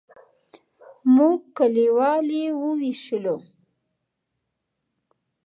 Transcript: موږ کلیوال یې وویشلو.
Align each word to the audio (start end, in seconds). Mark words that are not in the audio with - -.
موږ 1.15 1.37
کلیوال 1.57 2.25
یې 2.39 2.47
وویشلو. 2.61 3.37